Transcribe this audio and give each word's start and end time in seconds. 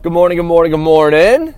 Good 0.00 0.12
morning, 0.12 0.36
good 0.36 0.44
morning, 0.44 0.70
good 0.70 0.78
morning. 0.78 1.54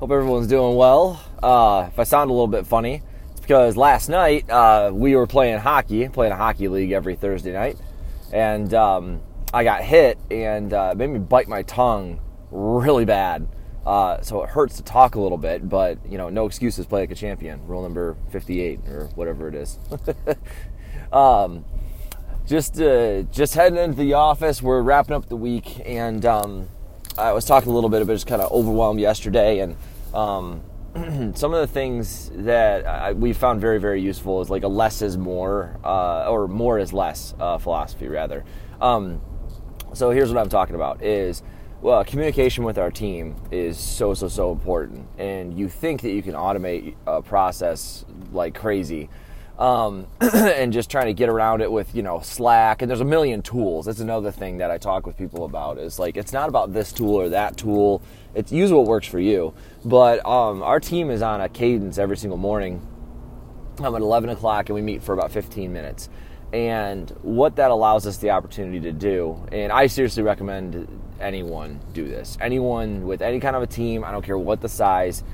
Hope 0.00 0.10
everyone's 0.10 0.46
doing 0.46 0.76
well. 0.76 1.22
Uh, 1.42 1.88
if 1.88 1.98
I 1.98 2.04
sound 2.04 2.30
a 2.30 2.32
little 2.32 2.46
bit 2.46 2.66
funny, 2.66 3.02
it's 3.32 3.40
because 3.40 3.76
last 3.76 4.08
night 4.08 4.48
uh, 4.48 4.90
we 4.94 5.14
were 5.14 5.26
playing 5.26 5.58
hockey, 5.58 6.08
playing 6.08 6.32
a 6.32 6.36
hockey 6.36 6.68
league 6.68 6.92
every 6.92 7.16
Thursday 7.16 7.52
night, 7.52 7.76
and 8.32 8.72
um, 8.72 9.20
I 9.52 9.62
got 9.62 9.82
hit 9.82 10.16
and 10.30 10.72
uh, 10.72 10.94
made 10.96 11.08
me 11.10 11.18
bite 11.18 11.48
my 11.48 11.64
tongue 11.64 12.18
really 12.50 13.04
bad. 13.04 13.46
Uh, 13.84 14.22
so 14.22 14.42
it 14.42 14.48
hurts 14.48 14.76
to 14.76 14.82
talk 14.82 15.14
a 15.14 15.20
little 15.20 15.36
bit, 15.36 15.68
but 15.68 15.98
you 16.10 16.16
know, 16.16 16.30
no 16.30 16.46
excuses. 16.46 16.86
Play 16.86 17.00
like 17.00 17.10
a 17.10 17.14
champion. 17.14 17.66
Rule 17.66 17.82
number 17.82 18.16
fifty-eight 18.30 18.88
or 18.88 19.10
whatever 19.16 19.48
it 19.48 19.54
is. 19.54 19.78
um, 21.12 21.66
just 22.46 22.80
uh, 22.80 23.20
just 23.24 23.54
heading 23.54 23.78
into 23.78 23.98
the 23.98 24.14
office. 24.14 24.62
We're 24.62 24.80
wrapping 24.80 25.14
up 25.14 25.28
the 25.28 25.36
week, 25.36 25.82
and 25.84 26.24
um, 26.24 26.68
I 27.18 27.32
was 27.32 27.46
talking 27.46 27.70
a 27.70 27.74
little 27.74 27.88
bit 27.88 28.02
about 28.02 28.12
just 28.12 28.26
kind 28.26 28.42
of 28.42 28.52
overwhelmed 28.52 29.00
yesterday, 29.00 29.60
and 29.60 29.76
um, 30.12 30.62
some 31.34 31.54
of 31.54 31.60
the 31.60 31.66
things 31.66 32.30
that 32.34 32.86
I, 32.86 33.12
we 33.12 33.32
found 33.32 33.60
very 33.60 33.80
very 33.80 34.02
useful 34.02 34.42
is 34.42 34.50
like 34.50 34.64
a 34.64 34.68
less 34.68 35.00
is 35.00 35.16
more, 35.16 35.78
uh, 35.82 36.28
or 36.28 36.46
more 36.46 36.78
is 36.78 36.92
less 36.92 37.34
uh, 37.40 37.56
philosophy 37.56 38.08
rather. 38.08 38.44
Um, 38.82 39.22
so 39.94 40.10
here's 40.10 40.30
what 40.30 40.38
I'm 40.38 40.50
talking 40.50 40.74
about: 40.74 41.02
is 41.02 41.42
well, 41.80 42.04
communication 42.04 42.64
with 42.64 42.76
our 42.76 42.90
team 42.90 43.36
is 43.50 43.78
so 43.78 44.12
so 44.12 44.28
so 44.28 44.52
important, 44.52 45.08
and 45.16 45.58
you 45.58 45.70
think 45.70 46.02
that 46.02 46.10
you 46.10 46.22
can 46.22 46.34
automate 46.34 46.96
a 47.06 47.22
process 47.22 48.04
like 48.30 48.54
crazy 48.54 49.08
um, 49.58 50.06
and 50.20 50.72
just 50.72 50.90
trying 50.90 51.06
to 51.06 51.14
get 51.14 51.28
around 51.28 51.60
it 51.60 51.70
with 51.70 51.94
you 51.94 52.02
know 52.02 52.20
Slack. 52.20 52.82
And 52.82 52.90
there's 52.90 53.00
a 53.00 53.04
million 53.04 53.42
tools. 53.42 53.86
That's 53.86 54.00
another 54.00 54.30
thing 54.30 54.58
that 54.58 54.70
I 54.70 54.78
talk 54.78 55.06
with 55.06 55.16
people 55.16 55.44
about. 55.44 55.78
Is 55.78 55.98
like 55.98 56.16
it's 56.16 56.32
not 56.32 56.48
about 56.48 56.72
this 56.72 56.92
tool 56.92 57.14
or 57.14 57.28
that 57.30 57.56
tool. 57.56 58.02
It's 58.34 58.52
use 58.52 58.70
what 58.70 58.86
works 58.86 59.06
for 59.06 59.20
you. 59.20 59.54
But 59.84 60.24
um, 60.26 60.62
our 60.62 60.80
team 60.80 61.10
is 61.10 61.22
on 61.22 61.40
a 61.40 61.48
cadence 61.48 61.98
every 61.98 62.16
single 62.16 62.38
morning. 62.38 62.86
I'm 63.78 63.94
at 63.94 64.00
11 64.00 64.30
o'clock 64.30 64.68
and 64.68 64.74
we 64.74 64.82
meet 64.82 65.02
for 65.02 65.12
about 65.12 65.30
15 65.32 65.72
minutes. 65.72 66.08
And 66.52 67.10
what 67.22 67.56
that 67.56 67.70
allows 67.70 68.06
us 68.06 68.18
the 68.18 68.30
opportunity 68.30 68.80
to 68.80 68.92
do, 68.92 69.44
and 69.52 69.72
I 69.72 69.88
seriously 69.88 70.22
recommend 70.22 70.88
anyone 71.20 71.80
do 71.92 72.06
this. 72.06 72.38
Anyone 72.40 73.06
with 73.06 73.20
any 73.20 73.40
kind 73.40 73.56
of 73.56 73.62
a 73.62 73.66
team, 73.66 74.04
I 74.04 74.12
don't 74.12 74.24
care 74.24 74.38
what 74.38 74.60
the 74.60 74.68
size, 74.68 75.24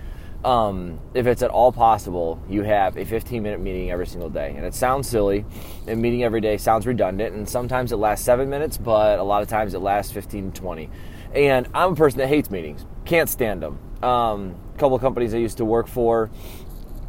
um, 0.44 0.98
if 1.14 1.26
it's 1.26 1.42
at 1.42 1.50
all 1.50 1.72
possible, 1.72 2.42
you 2.48 2.62
have 2.62 2.96
a 2.96 3.04
15 3.04 3.42
minute 3.42 3.60
meeting 3.60 3.90
every 3.90 4.06
single 4.06 4.30
day. 4.30 4.54
And 4.56 4.64
it 4.64 4.74
sounds 4.74 5.08
silly, 5.08 5.44
and 5.86 6.00
meeting 6.00 6.24
every 6.24 6.40
day 6.40 6.56
sounds 6.56 6.86
redundant, 6.86 7.34
and 7.34 7.48
sometimes 7.48 7.92
it 7.92 7.96
lasts 7.96 8.24
seven 8.24 8.50
minutes, 8.50 8.76
but 8.76 9.18
a 9.18 9.22
lot 9.22 9.42
of 9.42 9.48
times 9.48 9.74
it 9.74 9.80
lasts 9.80 10.12
15 10.12 10.52
20. 10.52 10.90
And 11.34 11.68
I'm 11.74 11.92
a 11.92 11.96
person 11.96 12.18
that 12.18 12.28
hates 12.28 12.50
meetings, 12.50 12.84
can't 13.04 13.28
stand 13.28 13.62
them. 13.62 13.78
Um, 14.02 14.56
a 14.74 14.78
couple 14.78 14.96
of 14.96 15.00
companies 15.00 15.32
I 15.32 15.38
used 15.38 15.58
to 15.58 15.64
work 15.64 15.86
for 15.86 16.30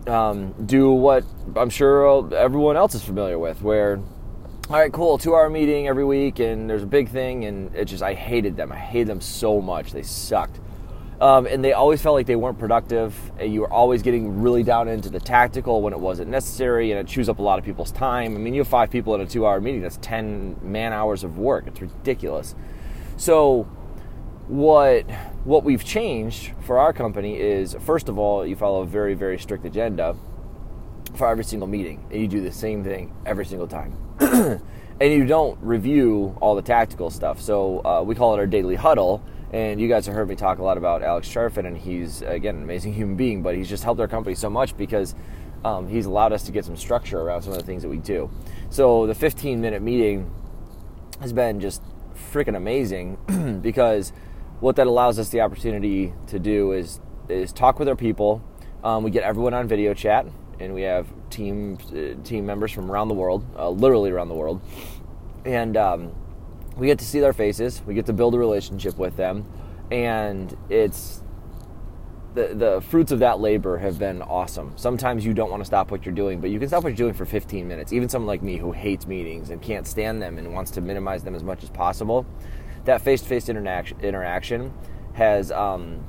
um, 0.08 0.54
do 0.66 0.92
what 0.92 1.24
I'm 1.56 1.70
sure 1.70 2.34
everyone 2.34 2.78
else 2.78 2.96
is 2.96 3.04
familiar 3.04 3.40
with, 3.40 3.62
where 3.62 4.00
all 4.70 4.78
right, 4.78 4.94
cool, 4.94 5.18
two 5.18 5.36
hour 5.36 5.50
meeting 5.50 5.88
every 5.88 6.06
week, 6.06 6.40
and 6.40 6.70
there's 6.70 6.84
a 6.84 6.88
big 6.88 7.10
thing, 7.10 7.44
and 7.46 7.76
it 7.76 7.86
just, 7.86 8.02
I 8.02 8.14
hated 8.14 8.56
them. 8.56 8.72
I 8.72 8.78
hated 8.78 9.08
them 9.08 9.20
so 9.20 9.60
much. 9.60 9.92
They 9.92 10.04
sucked. 10.04 10.60
Um, 11.24 11.48
and 11.48 11.64
they 11.64 11.72
always 11.72 12.02
felt 12.02 12.16
like 12.16 12.26
they 12.28 12.36
weren't 12.36 12.60
productive. 12.60 13.16
You 13.42 13.62
were 13.62 13.72
always 13.72 14.02
getting 14.02 14.42
really 14.42 14.62
down 14.62 14.90
into 14.90 15.10
the 15.10 15.22
tactical 15.22 15.82
when 15.82 15.94
it 15.94 16.00
wasn't 16.02 16.30
necessary, 16.30 16.92
and 16.92 17.00
it 17.00 17.08
chews 17.08 17.30
up 17.30 17.40
a 17.40 17.42
lot 17.42 17.58
of 17.58 17.64
people's 17.64 17.94
time. 17.94 18.36
I 18.36 18.40
mean, 18.40 18.54
you 18.54 18.60
have 18.60 18.68
five 18.68 18.92
people 18.92 19.16
in 19.16 19.22
a 19.22 19.26
two-hour 19.26 19.62
meeting. 19.62 19.82
That's 19.82 19.96
ten 19.96 20.58
man 20.62 20.92
hours 20.92 21.24
of 21.24 21.38
work. 21.38 21.66
It's 21.66 21.80
ridiculous. 21.80 22.56
So, 23.16 23.64
what 24.50 25.10
what 25.46 25.64
we've 25.64 25.86
changed 25.86 26.52
for 26.60 26.78
our 26.78 26.92
company 26.92 27.40
is 27.40 27.74
first 27.80 28.10
of 28.10 28.18
all, 28.20 28.46
you 28.46 28.58
follow 28.58 28.82
a 28.82 28.86
very 28.86 29.14
very 29.14 29.40
strict 29.40 29.64
agenda 29.64 30.18
for 31.16 31.30
every 31.30 31.46
single 31.46 31.70
meeting, 31.70 32.06
and 32.12 32.22
you 32.22 32.28
do 32.28 32.42
the 32.42 32.52
same 32.52 32.84
thing 32.84 33.16
every 33.26 33.46
single 33.46 33.70
time. 33.70 33.96
and 34.20 34.60
you 35.00 35.26
don't 35.26 35.58
review 35.62 36.38
all 36.42 36.54
the 36.54 36.62
tactical 36.62 37.10
stuff. 37.10 37.40
So 37.40 37.80
uh, 37.86 38.04
we 38.06 38.14
call 38.14 38.34
it 38.34 38.40
our 38.40 38.46
daily 38.46 38.76
huddle 38.76 39.24
and 39.54 39.80
you 39.80 39.88
guys 39.88 40.08
have 40.08 40.16
heard 40.16 40.28
me 40.28 40.36
talk 40.36 40.58
a 40.58 40.64
lot 40.64 40.78
about 40.78 41.04
Alex 41.04 41.30
Charfen, 41.30 41.68
and 41.68 41.78
he's, 41.78 42.24
again, 42.24 42.58
an 42.58 42.64
amazing 42.64 42.94
human 42.96 43.16
being, 43.16 43.44
but 43.44 43.56
he's 43.56 43.70
just 43.70 43.84
helped 43.84 44.02
our 44.02 44.08
company 44.08 44.36
so 44.36 44.50
much 44.50 44.76
because 44.76 45.14
um, 45.64 45.88
he's 45.88 46.08
allowed 46.08 46.34
us 46.34 46.44
to 46.44 46.52
get 46.52 46.66
some 46.66 46.76
structure 46.76 47.20
around 47.20 47.44
some 47.44 47.54
of 47.54 47.60
the 47.60 47.64
things 47.64 47.84
that 47.84 47.90
we 47.90 47.98
do. 47.98 48.30
So 48.70 49.06
the 49.06 49.16
15 49.16 49.62
minute 49.62 49.82
meeting 49.82 50.30
has 51.22 51.32
been 51.32 51.60
just 51.60 51.84
freaking 52.32 52.58
amazing 52.58 53.60
because 53.62 54.12
what 54.60 54.76
that 54.76 54.88
allows 54.88 55.20
us 55.20 55.30
the 55.30 55.42
opportunity 55.42 56.14
to 56.28 56.40
do 56.40 56.72
is 56.72 57.00
is 57.30 57.54
talk 57.54 57.80
with 57.80 57.88
our 57.88 57.96
people. 57.96 58.44
Um, 58.84 59.04
we 59.04 59.12
get 59.12 59.24
everyone 59.24 59.54
on 59.54 59.68
video 59.68 59.94
chat, 59.94 60.26
and 60.60 60.74
we 60.74 60.82
have 60.82 61.08
team 61.30 61.78
uh, 61.90 62.22
team 62.24 62.46
members 62.46 62.72
from 62.72 62.92
around 62.92 63.08
the 63.08 63.14
world, 63.14 63.46
uh, 63.58 63.70
literally 63.70 64.12
around 64.12 64.28
the 64.28 64.36
world, 64.36 64.62
and 65.46 65.78
um, 65.78 66.12
we 66.78 66.88
get 66.88 67.00
to 67.00 67.06
see 67.06 67.20
their 67.20 67.34
faces, 67.34 67.82
we 67.86 67.94
get 67.94 68.06
to 68.08 68.14
build 68.14 68.36
a 68.36 68.40
relationship 68.40 68.98
with 68.98 69.16
them, 69.16 69.46
and 69.92 70.56
it's 70.70 71.22
the, 72.34 72.54
the 72.54 72.82
fruits 72.82 73.12
of 73.12 73.20
that 73.20 73.40
labor 73.40 73.78
have 73.78 74.00
been 74.00 74.22
awesome. 74.22 74.74
Sometimes 74.76 75.26
you 75.26 75.34
don't 75.34 75.52
want 75.52 75.62
to 75.62 75.66
stop 75.66 75.92
what 75.92 76.06
you're 76.06 76.16
doing, 76.16 76.42
but 76.42 76.50
you 76.50 76.60
can 76.60 76.68
stop 76.68 76.84
what 76.84 76.90
you're 76.90 76.98
doing 76.98 77.14
for 77.14 77.26
15 77.26 77.68
minutes. 77.68 77.94
Even 77.94 78.10
someone 78.10 78.28
like 78.28 78.42
me 78.42 78.58
who 78.58 78.72
hates 78.72 79.06
meetings 79.06 79.50
and 79.52 79.62
can't 79.62 79.86
stand 79.86 80.22
them 80.22 80.38
and 80.38 80.52
wants 80.54 80.72
to 80.72 80.82
minimize 80.82 81.24
them 81.24 81.36
as 81.36 81.44
much 81.44 81.64
as 81.64 81.70
possible, 81.70 82.26
that 82.86 83.02
face-to-face 83.02 83.50
interaction, 83.50 84.00
interaction 84.02 84.74
has 85.14 85.52
um, 85.52 86.04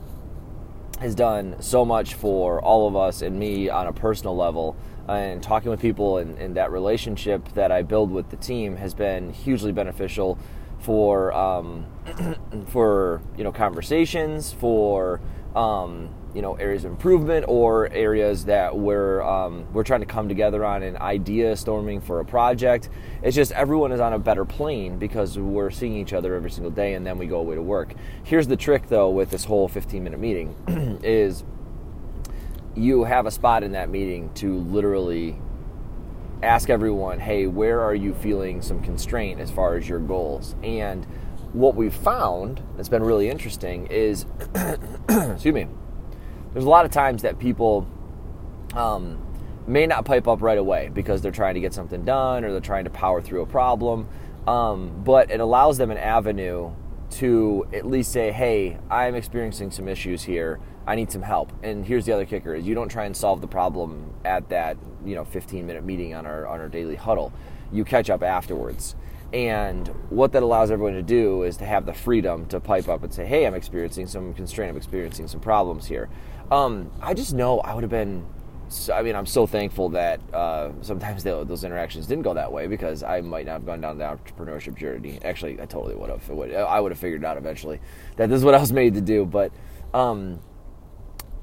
has 1.01 1.15
done 1.15 1.61
so 1.61 1.85
much 1.85 2.15
for 2.15 2.63
all 2.63 2.89
of 2.89 2.97
us 2.97 3.21
and 3.21 3.39
me 3.39 3.69
on 3.69 3.87
a 3.87 3.93
personal 3.93 4.35
level 4.35 4.77
and 5.09 5.43
talking 5.43 5.71
with 5.71 5.81
people 5.81 6.19
and, 6.19 6.39
and, 6.39 6.57
that 6.57 6.71
relationship 6.71 7.49
that 7.55 7.71
I 7.71 7.83
build 7.83 8.11
with 8.11 8.31
the 8.31 8.37
team 8.37 8.77
has 8.77 8.95
been 8.95 9.33
hugely 9.33 9.73
beneficial 9.73 10.39
for 10.79 11.33
um, 11.33 11.87
for 12.69 13.21
you 13.37 13.45
know 13.45 13.53
conversations, 13.53 14.53
for 14.53 15.21
um, 15.55 16.11
you 16.35 16.43
know 16.43 16.55
areas 16.55 16.85
of 16.85 16.93
improvement 16.93 17.47
or 17.49 17.89
areas 17.91 18.45
that 18.45 18.77
we're 18.77 19.23
um, 19.23 19.67
we're 19.73 19.83
trying 19.85 20.01
to 20.01 20.07
come 20.07 20.29
together 20.29 20.65
on 20.65 20.83
an 20.83 20.97
idea 20.99 21.57
storming 21.57 22.01
for 22.01 22.21
a 22.21 22.25
project. 22.25 22.91
It's 23.23 23.35
just 23.35 23.53
everyone 23.53 23.93
is 23.93 24.01
on 24.01 24.13
a 24.13 24.19
better 24.19 24.45
plane 24.45 24.99
because 24.99 25.39
we're 25.39 25.71
seeing 25.71 25.97
each 25.97 26.13
other 26.13 26.35
every 26.35 26.51
single 26.51 26.71
day, 26.71 26.95
and 26.95 27.07
then 27.07 27.19
we 27.19 27.27
go 27.27 27.39
away 27.39 27.55
to 27.55 27.63
work. 27.63 27.95
Here's 28.23 28.47
the 28.47 28.57
trick, 28.57 28.89
though, 28.89 29.11
with 29.11 29.31
this 29.31 29.45
whole 29.45 29.69
15 29.69 30.05
minute 30.05 30.21
meeting 30.21 30.55
is 31.03 31.45
you 32.75 33.05
have 33.05 33.27
a 33.27 33.31
spot 33.31 33.63
in 33.63 33.73
that 33.73 33.89
meeting 33.89 34.33
to 34.35 34.59
literally 34.59 35.39
ask 36.43 36.69
everyone, 36.69 37.21
hey, 37.21 37.47
where 37.47 37.81
are 37.81 37.95
you 37.95 38.15
feeling 38.15 38.61
some 38.63 38.83
constraint 38.83 39.41
as 39.41 39.51
far 39.51 39.77
as 39.77 39.89
your 39.89 39.99
goals? 39.99 40.55
And 40.63 41.05
what 41.53 41.75
we've 41.75 41.95
found 41.95 42.63
that's 42.77 42.89
been 42.89 43.03
really 43.03 43.29
interesting 43.29 43.87
is, 43.87 44.27
excuse 45.09 45.55
me, 45.55 45.69
there's 46.53 46.65
a 46.65 46.69
lot 46.69 46.85
of 46.85 46.91
times 46.91 47.23
that 47.23 47.39
people 47.39 47.89
um, 48.75 49.25
may 49.67 49.87
not 49.87 50.05
pipe 50.05 50.29
up 50.29 50.43
right 50.43 50.59
away 50.59 50.91
because 50.93 51.23
they're 51.23 51.33
trying 51.33 51.55
to 51.55 51.61
get 51.61 51.73
something 51.73 52.05
done 52.05 52.45
or 52.45 52.53
they're 52.53 52.61
trying 52.61 52.85
to 52.85 52.91
power 52.91 53.23
through 53.23 53.43
a 53.43 53.47
problem. 53.47 54.09
Um, 54.47 55.03
but 55.05 55.31
it 55.31 55.41
allows 55.41 55.79
them 55.79 55.91
an 55.91 55.97
avenue 55.97 56.73
to 57.15 57.67
at 57.73 57.87
least 57.87 58.13
say, 58.13 58.33
hey, 58.33 58.79
I'm 58.91 59.15
experiencing 59.15 59.71
some 59.71 59.89
issues 59.89 60.23
here. 60.23 60.61
I 60.87 60.97
need 60.97 61.11
some 61.11 61.23
help. 61.23 61.53
And 61.63 61.85
here's 61.85 62.07
the 62.07 62.13
other 62.13 62.27
kicker 62.27 62.55
is 62.55 62.67
you 62.67 62.75
don't 62.75 62.89
try 62.89 63.05
and 63.05 63.17
solve 63.17 63.41
the 63.41 63.47
problem 63.47 64.13
at 64.25 64.49
that, 64.51 64.77
you 65.05 65.15
know, 65.15 65.25
15 65.25 65.67
minute 65.67 65.85
meeting 65.85 66.15
on 66.15 66.27
our 66.27 66.47
on 66.47 66.61
our 66.61 66.69
daily 66.69 66.97
huddle. 66.97 67.33
You 67.73 67.85
catch 67.85 68.11
up 68.11 68.23
afterwards. 68.23 68.95
And 69.33 69.89
what 70.11 70.33
that 70.33 70.43
allows 70.43 70.71
everyone 70.71 70.95
to 70.95 71.03
do 71.03 71.43
is 71.43 71.57
to 71.57 71.65
have 71.65 71.87
the 71.87 71.95
freedom 71.95 72.47
to 72.47 72.61
pipe 72.61 72.89
up 72.89 73.03
and 73.03 73.13
say, 73.13 73.27
"Hey, 73.27 73.47
I'm 73.47 73.55
experiencing 73.55 74.07
some 74.07 74.35
constraint. 74.35 74.71
I'm 74.71 74.77
experiencing 74.77 75.27
some 75.27 75.41
problems 75.41 75.87
here." 75.87 76.09
Um, 76.53 76.91
I 77.01 77.15
just 77.15 77.35
know 77.35 77.61
I 77.61 77.75
would 77.75 77.83
have 77.83 77.91
been. 77.91 78.27
I 78.93 79.03
mean, 79.03 79.15
I'm 79.15 79.27
so 79.27 79.47
thankful 79.47 79.91
that 79.91 80.21
uh, 80.33 80.71
sometimes 80.81 81.23
they, 81.23 81.31
those 81.31 81.65
interactions 81.65 82.07
didn't 82.07 82.23
go 82.23 82.35
that 82.35 82.51
way 82.51 82.67
because 82.67 83.03
I 83.03 83.21
might 83.21 83.47
not 83.47 83.53
have 83.53 83.67
gone 83.67 83.81
down 83.81 83.99
the 83.99 84.05
entrepreneurship 84.05 84.77
journey. 84.77 85.19
Actually, 85.25 85.61
I 85.61 85.67
totally 85.67 85.95
would 85.95 86.11
have. 86.11 86.29
Would, 86.29 86.55
I 86.55 86.81
would 86.81 86.93
have 86.93 86.99
figured 86.99 87.25
out 87.25 87.37
eventually 87.37 87.81
that 88.17 88.29
this 88.29 88.39
is 88.39 88.45
what 88.45 88.55
I 88.55 88.61
was 88.61 88.73
made 88.73 88.95
to 88.95 89.01
do. 89.01 89.25
But 89.25 89.53
um, 89.93 90.41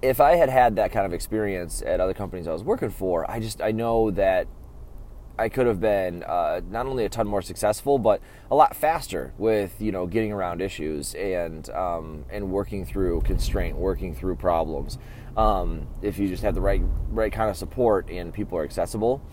if 0.01 0.19
I 0.19 0.35
had 0.35 0.49
had 0.49 0.75
that 0.77 0.91
kind 0.91 1.05
of 1.05 1.13
experience 1.13 1.81
at 1.85 1.99
other 1.99 2.13
companies 2.13 2.47
I 2.47 2.53
was 2.53 2.63
working 2.63 2.89
for, 2.89 3.29
I 3.29 3.39
just 3.39 3.61
I 3.61 3.71
know 3.71 4.11
that 4.11 4.47
I 5.41 5.49
could 5.49 5.65
have 5.65 5.79
been 5.81 6.23
uh, 6.23 6.61
not 6.69 6.85
only 6.85 7.03
a 7.03 7.09
ton 7.09 7.27
more 7.27 7.41
successful, 7.41 7.97
but 7.97 8.21
a 8.51 8.55
lot 8.55 8.75
faster 8.75 9.33
with 9.39 9.81
you 9.81 9.91
know 9.91 10.05
getting 10.05 10.31
around 10.31 10.61
issues 10.61 11.15
and 11.15 11.67
um, 11.71 12.25
and 12.29 12.51
working 12.51 12.85
through 12.85 13.21
constraint, 13.21 13.75
working 13.75 14.13
through 14.13 14.35
problems. 14.35 14.99
Um, 15.35 15.87
if 16.03 16.19
you 16.19 16.27
just 16.27 16.43
have 16.43 16.53
the 16.53 16.61
right 16.61 16.81
right 17.09 17.33
kind 17.33 17.49
of 17.49 17.57
support 17.57 18.09
and 18.11 18.31
people 18.31 18.55
are 18.59 18.63
accessible, 18.63 19.23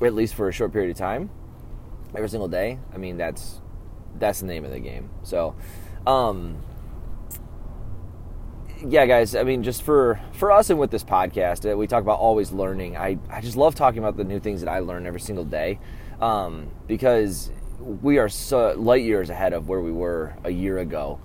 at 0.00 0.12
least 0.12 0.34
for 0.34 0.48
a 0.48 0.52
short 0.52 0.72
period 0.72 0.90
of 0.90 0.96
time, 0.96 1.30
every 2.16 2.28
single 2.28 2.48
day. 2.48 2.80
I 2.92 2.96
mean 2.96 3.16
that's 3.16 3.60
that's 4.18 4.40
the 4.40 4.46
name 4.46 4.64
of 4.64 4.72
the 4.72 4.80
game. 4.80 5.08
So. 5.22 5.54
Um, 6.04 6.56
yeah, 8.88 9.06
guys. 9.06 9.34
I 9.34 9.42
mean, 9.44 9.62
just 9.62 9.82
for 9.82 10.20
for 10.32 10.50
us 10.50 10.70
and 10.70 10.78
with 10.78 10.90
this 10.90 11.04
podcast, 11.04 11.70
uh, 11.70 11.76
we 11.76 11.86
talk 11.86 12.02
about 12.02 12.18
always 12.18 12.52
learning. 12.52 12.96
I 12.96 13.18
I 13.30 13.40
just 13.40 13.56
love 13.56 13.74
talking 13.74 13.98
about 13.98 14.16
the 14.16 14.24
new 14.24 14.40
things 14.40 14.60
that 14.60 14.70
I 14.70 14.80
learn 14.80 15.06
every 15.06 15.20
single 15.20 15.44
day, 15.44 15.78
um, 16.20 16.70
because 16.86 17.50
we 17.80 18.18
are 18.18 18.28
so 18.28 18.74
light 18.76 19.02
years 19.02 19.30
ahead 19.30 19.52
of 19.52 19.68
where 19.68 19.80
we 19.80 19.92
were 19.92 20.36
a 20.44 20.50
year 20.50 20.78
ago, 20.78 21.20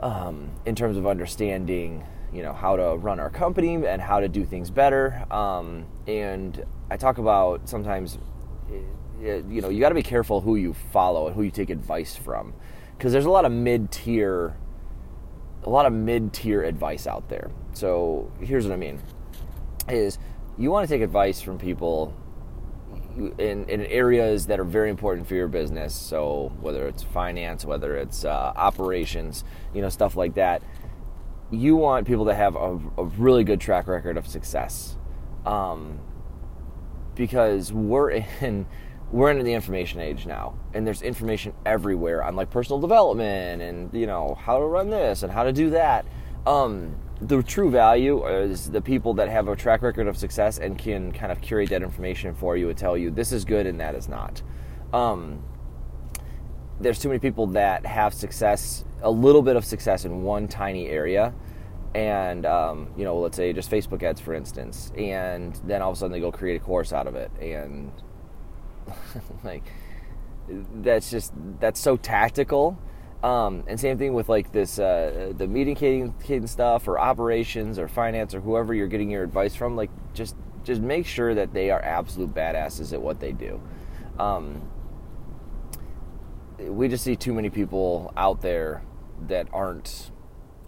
um, 0.00 0.50
in 0.64 0.74
terms 0.74 0.96
of 0.96 1.06
understanding, 1.06 2.04
you 2.32 2.42
know, 2.42 2.52
how 2.52 2.76
to 2.76 2.96
run 2.96 3.20
our 3.20 3.30
company 3.30 3.74
and 3.86 4.02
how 4.02 4.20
to 4.20 4.28
do 4.28 4.44
things 4.44 4.70
better. 4.70 5.24
Um, 5.30 5.86
and 6.06 6.64
I 6.90 6.96
talk 6.96 7.18
about 7.18 7.68
sometimes, 7.68 8.18
you 9.20 9.60
know, 9.60 9.68
you 9.68 9.80
got 9.80 9.90
to 9.90 9.94
be 9.94 10.02
careful 10.02 10.40
who 10.40 10.56
you 10.56 10.74
follow 10.92 11.26
and 11.26 11.36
who 11.36 11.42
you 11.42 11.50
take 11.50 11.70
advice 11.70 12.16
from, 12.16 12.54
because 12.96 13.12
there's 13.12 13.26
a 13.26 13.30
lot 13.30 13.44
of 13.44 13.52
mid 13.52 13.90
tier 13.90 14.56
a 15.66 15.70
lot 15.70 15.84
of 15.84 15.92
mid-tier 15.92 16.62
advice 16.62 17.06
out 17.06 17.28
there. 17.28 17.50
So 17.72 18.32
here's 18.40 18.66
what 18.66 18.72
I 18.72 18.76
mean: 18.76 19.00
is 19.88 20.18
you 20.56 20.70
want 20.70 20.88
to 20.88 20.94
take 20.94 21.02
advice 21.02 21.40
from 21.40 21.58
people 21.58 22.14
in, 23.38 23.68
in 23.68 23.86
areas 23.86 24.46
that 24.46 24.60
are 24.60 24.64
very 24.64 24.90
important 24.90 25.26
for 25.26 25.34
your 25.34 25.48
business. 25.48 25.94
So 25.94 26.52
whether 26.60 26.86
it's 26.86 27.02
finance, 27.02 27.64
whether 27.64 27.96
it's 27.96 28.24
uh, 28.24 28.52
operations, 28.56 29.44
you 29.74 29.82
know, 29.82 29.88
stuff 29.88 30.16
like 30.16 30.34
that. 30.34 30.62
You 31.50 31.76
want 31.76 32.06
people 32.06 32.26
to 32.26 32.34
have 32.34 32.56
a, 32.56 32.78
a 32.98 33.04
really 33.04 33.44
good 33.44 33.60
track 33.60 33.86
record 33.86 34.16
of 34.16 34.26
success, 34.26 34.96
um, 35.44 36.00
because 37.14 37.72
we're 37.72 38.10
in 38.40 38.66
we're 39.12 39.30
in 39.30 39.42
the 39.44 39.52
information 39.52 40.00
age 40.00 40.26
now 40.26 40.58
and 40.74 40.86
there's 40.86 41.02
information 41.02 41.52
everywhere 41.64 42.24
on 42.24 42.34
like 42.34 42.50
personal 42.50 42.80
development 42.80 43.62
and 43.62 43.92
you 43.94 44.06
know 44.06 44.36
how 44.40 44.58
to 44.58 44.64
run 44.64 44.90
this 44.90 45.22
and 45.22 45.32
how 45.32 45.44
to 45.44 45.52
do 45.52 45.70
that. 45.70 46.04
Um, 46.46 46.96
the 47.20 47.42
true 47.42 47.70
value 47.70 48.26
is 48.26 48.70
the 48.70 48.82
people 48.82 49.14
that 49.14 49.28
have 49.28 49.48
a 49.48 49.56
track 49.56 49.82
record 49.82 50.06
of 50.06 50.16
success 50.16 50.58
and 50.58 50.76
can 50.76 51.12
kind 51.12 51.32
of 51.32 51.40
curate 51.40 51.70
that 51.70 51.82
information 51.82 52.34
for 52.34 52.56
you 52.56 52.68
and 52.68 52.76
tell 52.76 52.96
you 52.96 53.10
this 53.10 53.32
is 53.32 53.44
good 53.44 53.66
and 53.66 53.80
that 53.80 53.94
is 53.94 54.08
not. 54.08 54.42
Um, 54.92 55.42
there's 56.80 56.98
too 56.98 57.08
many 57.08 57.18
people 57.18 57.46
that 57.48 57.86
have 57.86 58.12
success 58.12 58.84
a 59.02 59.10
little 59.10 59.42
bit 59.42 59.56
of 59.56 59.64
success 59.64 60.04
in 60.04 60.22
one 60.22 60.46
tiny 60.46 60.88
area 60.88 61.32
and 61.94 62.44
um, 62.44 62.88
you 62.96 63.04
know 63.04 63.18
let's 63.18 63.36
say 63.36 63.52
just 63.52 63.70
facebook 63.70 64.02
ads 64.02 64.20
for 64.20 64.34
instance 64.34 64.92
and 64.98 65.58
then 65.64 65.80
all 65.80 65.90
of 65.90 65.96
a 65.96 65.98
sudden 65.98 66.12
they 66.12 66.20
go 66.20 66.30
create 66.30 66.56
a 66.60 66.64
course 66.64 66.92
out 66.92 67.06
of 67.06 67.14
it 67.14 67.30
and 67.40 67.90
like 69.44 69.62
that's 70.74 71.10
just 71.10 71.32
that's 71.60 71.80
so 71.80 71.96
tactical. 71.96 72.78
Um, 73.22 73.64
and 73.66 73.80
same 73.80 73.98
thing 73.98 74.14
with 74.14 74.28
like 74.28 74.52
this 74.52 74.78
uh, 74.78 75.32
the 75.36 75.46
meeting 75.46 75.74
cadence 75.74 76.50
stuff 76.52 76.86
or 76.86 76.98
operations 76.98 77.78
or 77.78 77.88
finance 77.88 78.34
or 78.34 78.40
whoever 78.40 78.74
you're 78.74 78.88
getting 78.88 79.10
your 79.10 79.22
advice 79.22 79.54
from. 79.54 79.76
Like 79.76 79.90
just 80.14 80.36
just 80.64 80.80
make 80.80 81.06
sure 81.06 81.34
that 81.34 81.52
they 81.52 81.70
are 81.70 81.82
absolute 81.82 82.34
badasses 82.34 82.92
at 82.92 83.00
what 83.00 83.20
they 83.20 83.32
do. 83.32 83.60
Um, 84.18 84.62
we 86.58 86.88
just 86.88 87.04
see 87.04 87.16
too 87.16 87.34
many 87.34 87.50
people 87.50 88.12
out 88.16 88.40
there 88.40 88.82
that 89.28 89.48
aren't 89.52 90.10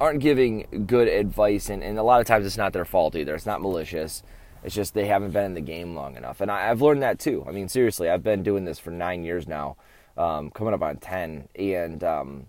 aren't 0.00 0.20
giving 0.20 0.84
good 0.86 1.08
advice 1.08 1.68
and, 1.68 1.82
and 1.82 1.98
a 1.98 2.02
lot 2.02 2.20
of 2.20 2.26
times 2.26 2.46
it's 2.46 2.56
not 2.56 2.72
their 2.72 2.84
fault 2.84 3.16
either 3.16 3.34
it's 3.34 3.46
not 3.46 3.60
malicious 3.60 4.22
it's 4.62 4.74
just 4.74 4.94
they 4.94 5.06
haven't 5.06 5.32
been 5.32 5.44
in 5.44 5.54
the 5.54 5.60
game 5.60 5.94
long 5.94 6.16
enough. 6.16 6.40
And 6.40 6.50
I, 6.50 6.66
have 6.66 6.82
learned 6.82 7.02
that 7.02 7.18
too. 7.18 7.44
I 7.48 7.52
mean, 7.52 7.68
seriously, 7.68 8.08
I've 8.08 8.22
been 8.22 8.42
doing 8.42 8.64
this 8.64 8.78
for 8.78 8.90
nine 8.90 9.24
years 9.24 9.46
now, 9.46 9.76
um, 10.16 10.50
coming 10.50 10.74
up 10.74 10.82
on 10.82 10.96
10. 10.96 11.48
And, 11.54 12.04
um, 12.04 12.46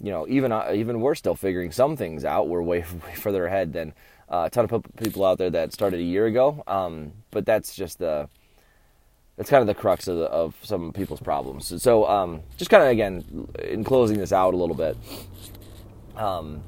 you 0.00 0.10
know, 0.10 0.26
even 0.28 0.52
uh, 0.52 0.72
even 0.74 1.00
we're 1.00 1.14
still 1.14 1.34
figuring 1.34 1.70
some 1.70 1.96
things 1.96 2.24
out. 2.24 2.48
We're 2.48 2.62
way, 2.62 2.80
way 3.06 3.14
further 3.14 3.46
ahead 3.46 3.72
than 3.72 3.94
uh, 4.28 4.44
a 4.46 4.50
ton 4.50 4.68
of 4.68 4.84
people 4.96 5.24
out 5.24 5.38
there 5.38 5.50
that 5.50 5.72
started 5.72 6.00
a 6.00 6.04
year 6.04 6.26
ago. 6.26 6.62
Um, 6.66 7.12
but 7.30 7.46
that's 7.46 7.74
just 7.74 7.98
the 7.98 8.28
that's 9.36 9.50
kind 9.50 9.60
of 9.60 9.66
the 9.66 9.74
crux 9.74 10.06
of, 10.06 10.16
the, 10.16 10.24
of 10.26 10.54
some 10.62 10.92
people's 10.92 11.20
problems. 11.20 11.82
So, 11.82 12.06
um, 12.06 12.42
just 12.56 12.70
kind 12.70 12.84
of 12.84 12.88
again, 12.88 13.48
in 13.62 13.82
closing 13.82 14.18
this 14.18 14.32
out 14.32 14.54
a 14.54 14.56
little 14.56 14.76
bit, 14.76 14.96
um, 16.16 16.62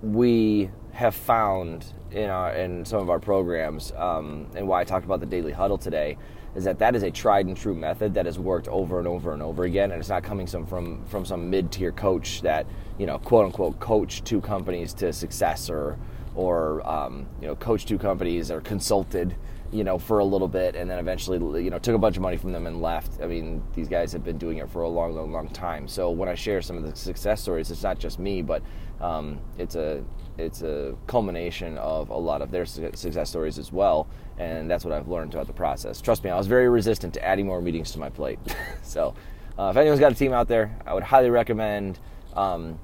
we 0.00 0.70
have 0.98 1.14
found 1.14 1.86
in 2.10 2.28
our 2.28 2.52
in 2.54 2.84
some 2.84 3.00
of 3.00 3.08
our 3.08 3.20
programs, 3.20 3.92
um, 3.92 4.48
and 4.56 4.66
why 4.66 4.80
I 4.80 4.84
talked 4.84 5.04
about 5.04 5.20
the 5.20 5.26
daily 5.26 5.52
huddle 5.52 5.78
today, 5.78 6.18
is 6.56 6.64
that 6.64 6.80
that 6.80 6.96
is 6.96 7.04
a 7.04 7.10
tried 7.12 7.46
and 7.46 7.56
true 7.56 7.72
method 7.72 8.14
that 8.14 8.26
has 8.26 8.36
worked 8.36 8.66
over 8.66 8.98
and 8.98 9.06
over 9.06 9.32
and 9.32 9.40
over 9.40 9.62
again, 9.62 9.92
and 9.92 10.00
it's 10.00 10.08
not 10.08 10.24
coming 10.24 10.48
some 10.48 10.66
from 10.66 11.04
from 11.04 11.24
some 11.24 11.50
mid 11.50 11.70
tier 11.70 11.92
coach 11.92 12.42
that 12.42 12.66
you 12.98 13.06
know 13.06 13.16
quote 13.16 13.46
unquote 13.46 13.78
coach 13.78 14.24
two 14.24 14.40
companies 14.40 14.92
to 14.94 15.12
success 15.12 15.70
or 15.70 15.96
or 16.34 16.84
um, 16.84 17.28
you 17.40 17.46
know 17.46 17.54
coach 17.54 17.86
two 17.86 17.98
companies 17.98 18.50
or 18.50 18.60
consulted 18.60 19.36
you 19.70 19.84
know 19.84 19.98
for 19.98 20.18
a 20.18 20.24
little 20.24 20.48
bit 20.48 20.74
and 20.74 20.90
then 20.90 20.98
eventually 20.98 21.62
you 21.62 21.70
know 21.70 21.78
took 21.78 21.94
a 21.94 21.98
bunch 21.98 22.16
of 22.16 22.22
money 22.22 22.36
from 22.36 22.52
them 22.52 22.66
and 22.66 22.80
left. 22.80 23.20
I 23.22 23.26
mean 23.26 23.62
these 23.74 23.88
guys 23.88 24.12
have 24.12 24.24
been 24.24 24.38
doing 24.38 24.58
it 24.58 24.70
for 24.70 24.82
a 24.82 24.88
long, 24.88 25.14
long, 25.14 25.32
long 25.32 25.48
time. 25.48 25.88
So 25.88 26.10
when 26.10 26.28
I 26.28 26.34
share 26.34 26.62
some 26.62 26.76
of 26.76 26.82
the 26.84 26.96
success 26.96 27.40
stories, 27.42 27.70
it's 27.70 27.82
not 27.82 27.98
just 27.98 28.18
me, 28.18 28.42
but 28.42 28.62
um, 29.00 29.40
it's 29.58 29.74
a 29.74 30.02
it's 30.38 30.62
a 30.62 30.94
culmination 31.06 31.76
of 31.78 32.10
a 32.10 32.16
lot 32.16 32.42
of 32.42 32.50
their 32.50 32.64
success 32.64 33.28
stories 33.28 33.58
as 33.58 33.72
well, 33.72 34.06
and 34.38 34.70
that's 34.70 34.84
what 34.84 34.92
I've 34.92 35.08
learned 35.08 35.32
throughout 35.32 35.48
the 35.48 35.52
process. 35.52 36.00
Trust 36.00 36.22
me, 36.22 36.30
I 36.30 36.36
was 36.36 36.46
very 36.46 36.68
resistant 36.68 37.14
to 37.14 37.24
adding 37.24 37.46
more 37.46 37.60
meetings 37.60 37.90
to 37.92 37.98
my 37.98 38.08
plate. 38.08 38.38
so, 38.82 39.14
uh, 39.58 39.70
if 39.70 39.76
anyone's 39.76 40.00
got 40.00 40.12
a 40.12 40.14
team 40.14 40.32
out 40.32 40.46
there, 40.46 40.76
I 40.86 40.94
would 40.94 41.02
highly 41.02 41.30
recommend 41.30 41.98
um, 42.34 42.78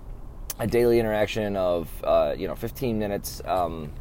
a 0.59 0.67
daily 0.67 0.99
interaction 0.99 1.57
of 1.57 1.89
uh, 2.03 2.35
you 2.37 2.49
know 2.49 2.57
15 2.57 2.99
minutes. 2.99 3.41
Um, 3.45 3.93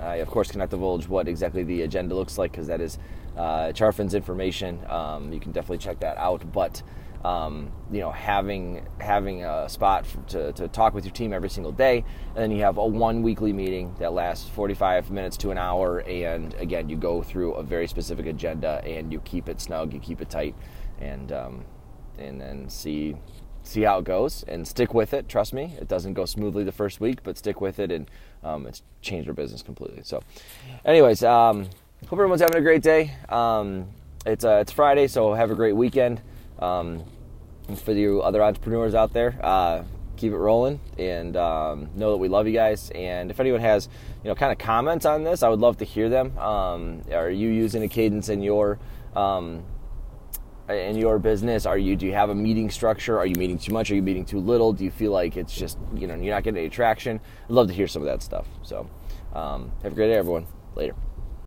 I 0.00 0.16
of 0.16 0.28
course 0.28 0.50
cannot 0.50 0.70
divulge 0.70 1.08
what 1.08 1.28
exactly 1.28 1.64
the 1.64 1.82
agenda 1.82 2.14
looks 2.14 2.38
like 2.38 2.52
because 2.52 2.66
that 2.68 2.80
is 2.80 2.98
uh, 3.36 3.72
Charfen's 3.72 4.14
information. 4.14 4.80
Um, 4.88 5.32
you 5.32 5.40
can 5.40 5.52
definitely 5.52 5.78
check 5.78 6.00
that 6.00 6.16
out, 6.18 6.52
but 6.52 6.82
um, 7.24 7.72
you 7.90 8.00
know, 8.00 8.12
having 8.12 8.86
having 9.00 9.44
a 9.44 9.68
spot 9.68 10.06
for, 10.06 10.20
to, 10.28 10.52
to 10.52 10.68
talk 10.68 10.94
with 10.94 11.04
your 11.04 11.12
team 11.12 11.32
every 11.32 11.50
single 11.50 11.72
day, 11.72 12.04
and 12.28 12.36
then 12.36 12.50
you 12.50 12.62
have 12.62 12.78
a 12.78 12.86
one 12.86 13.22
weekly 13.22 13.52
meeting 13.52 13.94
that 13.98 14.12
lasts 14.12 14.48
45 14.50 15.10
minutes 15.10 15.36
to 15.38 15.50
an 15.50 15.58
hour, 15.58 15.98
and 16.00 16.54
again, 16.54 16.88
you 16.88 16.96
go 16.96 17.22
through 17.22 17.54
a 17.54 17.62
very 17.62 17.88
specific 17.88 18.26
agenda, 18.26 18.80
and 18.84 19.12
you 19.12 19.20
keep 19.20 19.48
it 19.48 19.60
snug, 19.60 19.92
you 19.92 19.98
keep 19.98 20.20
it 20.20 20.30
tight, 20.30 20.54
and 21.00 21.32
um, 21.32 21.64
and 22.18 22.40
then 22.40 22.68
see 22.68 23.16
see 23.62 23.82
how 23.82 23.98
it 23.98 24.04
goes 24.04 24.44
and 24.48 24.66
stick 24.66 24.94
with 24.94 25.12
it. 25.12 25.28
Trust 25.28 25.52
me, 25.52 25.74
it 25.78 25.88
doesn't 25.88 26.14
go 26.14 26.24
smoothly 26.24 26.64
the 26.64 26.72
first 26.72 27.00
week, 27.00 27.22
but 27.22 27.36
stick 27.36 27.60
with 27.60 27.78
it, 27.78 27.90
and 27.90 28.10
um, 28.42 28.66
it's 28.66 28.82
changed 29.02 29.28
our 29.28 29.34
business 29.34 29.62
completely. 29.62 30.02
So, 30.04 30.22
anyways, 30.84 31.22
um, 31.22 31.64
hope 32.04 32.12
everyone's 32.12 32.40
having 32.40 32.56
a 32.56 32.62
great 32.62 32.82
day. 32.82 33.14
Um, 33.28 33.88
it's 34.26 34.44
uh, 34.44 34.58
it's 34.60 34.72
Friday, 34.72 35.06
so 35.08 35.34
have 35.34 35.50
a 35.50 35.54
great 35.54 35.74
weekend. 35.74 36.20
Um, 36.58 37.04
for 37.76 37.92
you 37.92 38.22
other 38.22 38.42
entrepreneurs 38.42 38.94
out 38.94 39.12
there, 39.12 39.38
uh, 39.42 39.84
keep 40.16 40.32
it 40.32 40.36
rolling 40.36 40.80
and 40.98 41.36
um, 41.36 41.88
know 41.94 42.10
that 42.12 42.16
we 42.16 42.28
love 42.28 42.46
you 42.46 42.52
guys. 42.52 42.90
And 42.94 43.30
if 43.30 43.40
anyone 43.40 43.60
has, 43.60 43.88
you 44.24 44.28
know, 44.28 44.34
kind 44.34 44.52
of 44.52 44.58
comments 44.58 45.06
on 45.06 45.22
this, 45.22 45.42
I 45.42 45.48
would 45.48 45.60
love 45.60 45.78
to 45.78 45.84
hear 45.84 46.08
them. 46.08 46.36
Um, 46.38 47.02
are 47.12 47.30
you 47.30 47.48
using 47.48 47.82
a 47.82 47.88
cadence 47.88 48.28
in 48.28 48.42
your 48.42 48.78
in 50.68 50.96
your 50.96 51.18
business? 51.18 51.66
Are 51.66 51.78
you 51.78 51.96
do 51.96 52.06
you 52.06 52.12
have 52.12 52.30
a 52.30 52.34
meeting 52.34 52.70
structure? 52.70 53.18
Are 53.18 53.26
you 53.26 53.36
meeting 53.36 53.58
too 53.58 53.72
much? 53.72 53.90
Are 53.90 53.94
you 53.94 54.02
meeting 54.02 54.24
too 54.24 54.40
little? 54.40 54.72
Do 54.72 54.84
you 54.84 54.90
feel 54.90 55.12
like 55.12 55.36
it's 55.36 55.54
just 55.54 55.78
you 55.94 56.06
know 56.06 56.14
you're 56.14 56.34
not 56.34 56.42
getting 56.42 56.58
any 56.58 56.68
traction? 56.68 57.20
I'd 57.44 57.50
love 57.50 57.68
to 57.68 57.74
hear 57.74 57.88
some 57.88 58.02
of 58.02 58.06
that 58.06 58.22
stuff. 58.22 58.46
So 58.62 58.88
um, 59.34 59.72
have 59.82 59.92
a 59.92 59.94
great 59.94 60.08
day, 60.08 60.14
everyone. 60.14 60.46
Later. 60.74 60.94